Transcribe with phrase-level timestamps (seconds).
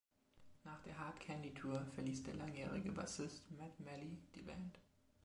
[0.63, 4.79] Nach der Hard Candy-Tour verließ der langjährige Bassist Matt Malley die Band.